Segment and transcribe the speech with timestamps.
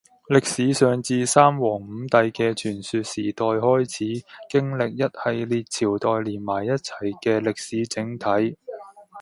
[0.29, 5.03] 歷史上，自三皇五帝嘅傳說時代開始，經歷一
[5.37, 8.57] 系列朝代連埋一齊嘅「歷史整體」。